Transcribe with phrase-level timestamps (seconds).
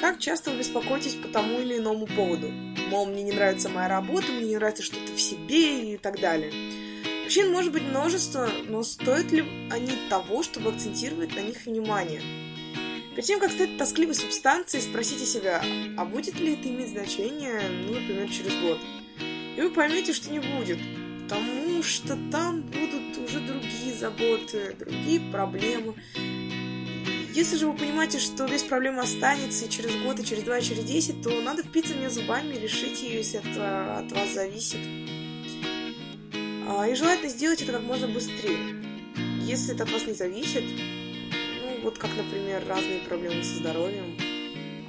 [0.00, 2.50] Как часто вы беспокоитесь по тому или иному поводу?
[2.90, 6.52] Мол, мне не нравится моя работа, мне не нравится что-то в себе и так далее.
[7.24, 12.20] Причин может быть множество, но стоят ли они того, чтобы акцентировать на них внимание?
[13.14, 15.62] Перед тем, как стать тоскливой субстанцией, спросите себя,
[15.96, 18.78] а будет ли это иметь значение, ну, например, через год?
[19.56, 20.78] И вы поймете, что не будет,
[21.22, 25.94] потому что там будут уже другие заботы, другие проблемы.
[27.34, 30.62] Если же вы понимаете, что без проблем останется и через год, и через два, и
[30.62, 34.78] через десять, то надо впиться в нее зубами решить ее, если это от вас зависит.
[36.68, 38.76] А, и желательно сделать это как можно быстрее.
[39.42, 44.16] Если это от вас не зависит, ну вот как, например, разные проблемы со здоровьем,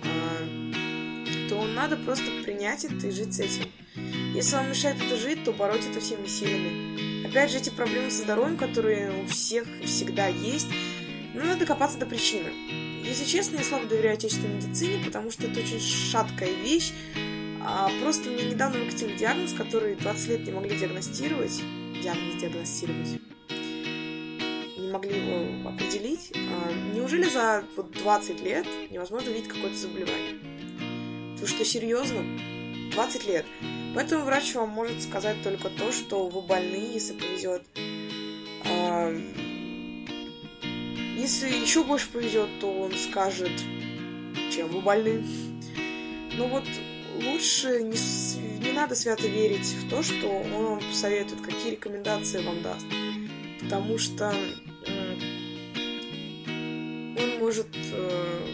[0.04, 3.72] а, то надо просто принять это и жить с этим.
[4.36, 7.26] Если вам мешает это жить, то бороть это всеми силами.
[7.26, 10.68] Опять же, эти проблемы со здоровьем, которые у всех всегда есть,
[11.36, 12.50] ну, надо копаться до причины.
[13.04, 16.92] Если честно, я слабо доверяю отечественной медицине, потому что это очень шаткая вещь,
[17.62, 21.62] а просто мне недавно выкатили диагноз, который 20 лет не могли диагностировать.
[22.02, 23.20] Диагноз диагностировать.
[24.78, 26.32] Не могли его определить.
[26.36, 30.40] А неужели за вот 20 лет невозможно увидеть какое-то заболевание?
[31.38, 32.24] Вы что, серьезно?
[32.94, 33.46] 20 лет.
[33.94, 37.64] Поэтому врач вам может сказать только то, что вы больны, если повезет.
[38.66, 39.14] А,
[41.26, 43.52] если еще больше повезет, то он скажет,
[44.54, 45.24] чем вы больны.
[46.38, 46.64] Но вот
[47.16, 47.98] лучше не,
[48.60, 52.86] не надо свято верить в то, что он вам посоветует, какие рекомендации вам даст.
[53.60, 54.36] Потому что
[57.18, 58.46] он может э,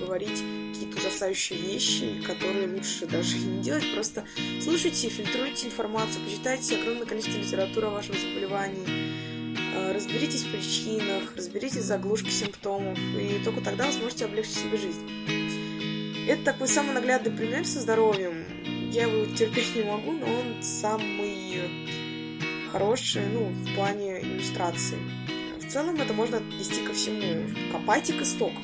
[0.00, 0.42] говорить
[0.72, 3.84] какие-то ужасающие вещи, которые лучше даже не делать.
[3.92, 4.24] Просто
[4.62, 9.35] слушайте, фильтруйте информацию, почитайте огромное количество литературы о вашем заболевании,
[9.92, 16.26] разберитесь в причинах, разберитесь в заглушке симптомов, и только тогда вы сможете облегчить себе жизнь.
[16.28, 18.44] Это такой самый наглядный пример со здоровьем.
[18.90, 21.36] Я его терпеть не могу, но он самый
[22.76, 24.98] хороший, ну, в плане иллюстрации.
[25.58, 27.48] В целом это можно отнести ко всему.
[27.72, 28.62] Копайте к истокам.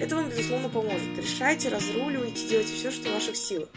[0.00, 1.18] Это вам, безусловно, поможет.
[1.18, 3.68] Решайте, разруливайте, делайте все, что в ваших силах.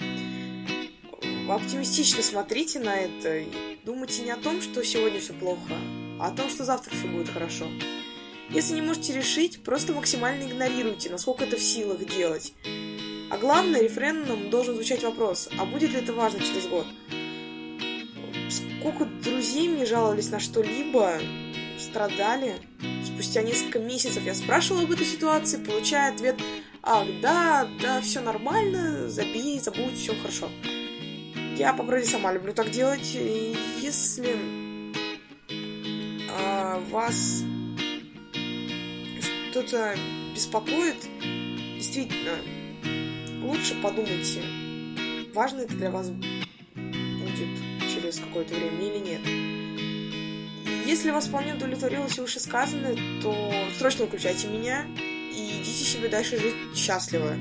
[1.49, 3.47] Оптимистично смотрите на это и
[3.83, 5.73] думайте не о том, что сегодня все плохо,
[6.23, 7.67] а о том, что завтра все будет хорошо.
[8.49, 12.53] Если не можете решить, просто максимально игнорируйте, насколько это в силах делать.
[13.29, 16.85] А главное, референдум должен звучать вопрос, а будет ли это важно через год?
[18.49, 21.19] Сколько друзей мне жаловались на что-либо,
[21.77, 22.55] страдали.
[23.05, 26.37] Спустя несколько месяцев я спрашивала об этой ситуации, получая ответ,
[26.83, 30.49] ах, да, да, все нормально, забей, забудь, все хорошо.
[31.57, 33.13] Я, по правде, сама люблю так делать.
[33.13, 34.62] И если
[36.89, 37.43] вас
[39.51, 39.95] что-то
[40.33, 40.97] беспокоит,
[41.75, 42.37] действительно,
[43.43, 44.41] лучше подумайте,
[45.33, 47.49] важно это для вас будет
[47.93, 49.21] через какое-то время или нет.
[50.85, 56.55] Если вас вполне удовлетворило все вышесказанное, то срочно выключайте меня и идите себе дальше жить
[56.75, 57.35] счастливо.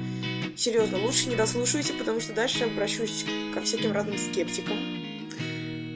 [0.57, 3.25] Серьезно, лучше не дослушивайте, потому что дальше я обращусь
[3.55, 4.79] ко всяким разным скептикам,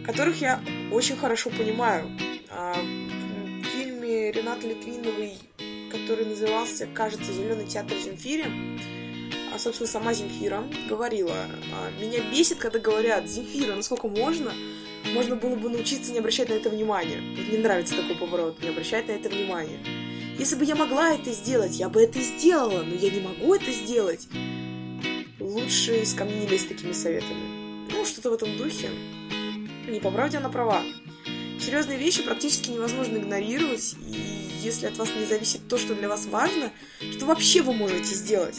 [0.05, 2.11] которых я очень хорошо понимаю.
[4.27, 5.35] Фильме Ренаты Литвиновой,
[5.91, 8.47] который назывался, кажется, «Зеленый театр Земфире»,
[9.55, 14.53] а, собственно, сама Земфира говорила, «А, меня бесит, когда говорят, Земфира, насколько можно,
[15.15, 17.21] можно было бы научиться не обращать на это внимания.
[17.37, 19.79] Вот мне нравится такой поворот, не обращать на это внимания.
[20.39, 23.71] Если бы я могла это сделать, я бы это сделала, но я не могу это
[23.71, 24.27] сделать.
[25.39, 27.93] Лучше из камней не лезть такими советами.
[27.93, 28.91] Ну, что-то в этом духе.
[29.89, 30.83] Не по правде она права.
[31.67, 34.21] Серьезные вещи практически невозможно игнорировать, и
[34.63, 36.71] если от вас не зависит то, что для вас важно,
[37.11, 38.57] что вообще вы можете сделать?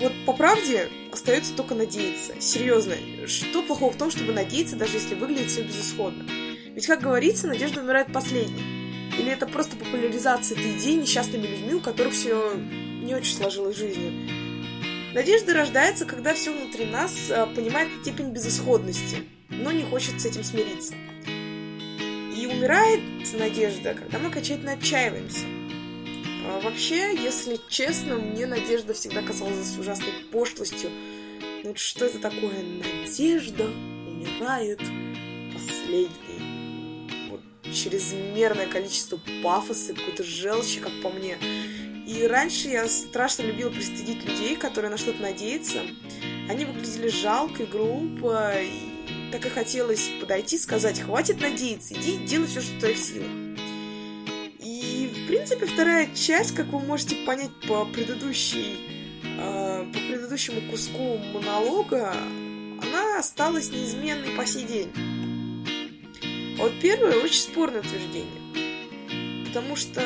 [0.00, 2.34] Вот по правде остается только надеяться.
[2.40, 2.96] Серьезно,
[3.28, 6.28] что плохого в том, чтобы надеяться, даже если выглядит все безысходно?
[6.74, 8.64] Ведь, как говорится, надежда умирает последней.
[9.16, 13.78] Или это просто популяризация этой идеи несчастными людьми, у которых все не очень сложилось в
[13.78, 15.12] жизни?
[15.14, 20.42] Надежда рождается, когда все внутри нас а, понимает степень безысходности, но не хочет с этим
[20.42, 20.94] смириться.
[22.56, 23.02] Умирает
[23.34, 25.44] надежда, когда мы окончательно отчаиваемся.
[26.46, 30.90] А вообще, если честно, мне надежда всегда казалась ужасной пошлостью.
[31.64, 32.54] Ну что это такое?
[32.62, 34.80] Надежда умирает
[35.52, 37.28] последней.
[37.28, 37.40] Вот
[37.74, 41.36] чрезмерное количество пафоса, какой-то желчи, как по мне.
[42.06, 45.82] И раньше я страшно любила пристыдить людей, которые на что-то надеются.
[46.48, 48.95] Они выглядели жалко и глупо, и
[49.32, 53.28] так и хотелось подойти, сказать, хватит надеяться, иди делай все, что в твоих силах.
[54.60, 61.18] И, в принципе, вторая часть, как вы можете понять по предыдущей э, по предыдущему куску
[61.32, 62.12] монолога,
[62.82, 64.90] она осталась неизменной по сей день.
[66.58, 69.46] Вот первое очень спорное утверждение.
[69.46, 70.02] Потому что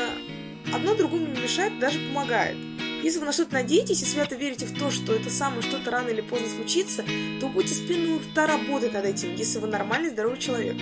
[0.75, 2.57] одно другому не мешает, даже помогает.
[3.03, 6.11] Если вы на что-то надеетесь и свято верите в то, что это самое что-то рано
[6.11, 7.03] или поздно случится,
[7.41, 10.77] то будете с пеной рта работать над этим, если вы нормальный, здоровый человек.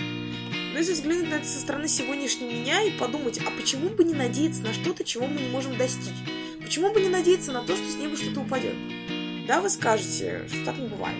[0.73, 4.13] Но если взглянуть на это со стороны сегодняшней меня и подумать, а почему бы не
[4.13, 6.13] надеяться на что-то, чего мы не можем достичь?
[6.61, 8.75] Почему бы не надеяться на то, что с неба что-то упадет?
[9.47, 11.17] Да, вы скажете, что так не бывает.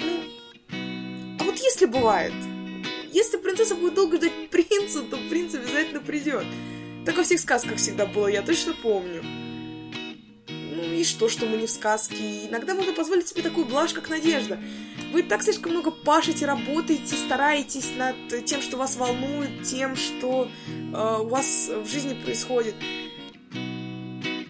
[0.00, 2.34] Ну, а вот если бывает,
[3.12, 6.44] если принцесса будет долго ждать принца, то принц обязательно придет.
[7.06, 9.22] Так во всех сказках всегда было, я точно помню.
[11.04, 12.46] Ну и что, мы не в сказке?
[12.48, 14.58] Иногда можно позволить себе такую блажь, как надежда.
[15.12, 21.18] Вы так слишком много пашете, работаете, стараетесь над тем, что вас волнует, тем, что э,
[21.20, 22.74] у вас в жизни происходит.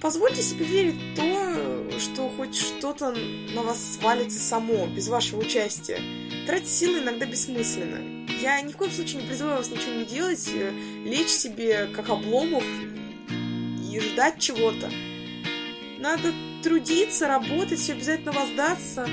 [0.00, 3.12] Позвольте себе верить в то, что хоть что-то
[3.52, 5.98] на вас свалится само, без вашего участия.
[6.46, 8.28] Тратить силы иногда бессмысленно.
[8.40, 10.70] Я ни в коем случае не призываю вас ничего не делать, э,
[11.04, 12.62] лечь себе как обломов
[13.90, 14.88] и ждать чего-то.
[16.04, 19.08] Надо трудиться, работать, все обязательно воздаться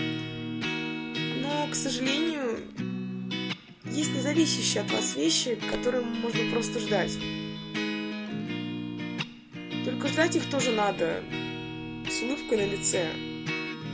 [1.72, 2.60] к сожалению,
[3.86, 7.18] есть независящие от вас вещи, которые можно просто ждать.
[9.86, 11.24] Только ждать их тоже надо
[12.10, 13.08] с улыбкой на лице.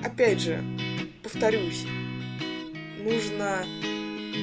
[0.04, 0.64] Опять же,
[1.22, 1.86] повторюсь,
[2.98, 3.64] нужно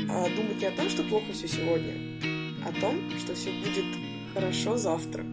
[0.08, 1.94] а, думать не о том, что плохо все сегодня,
[2.64, 3.84] а о том, что все будет
[4.32, 5.24] хорошо завтра.